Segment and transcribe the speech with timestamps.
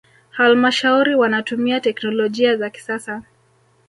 [0.31, 3.23] halmashauri wanatumia teknolojia za kisasa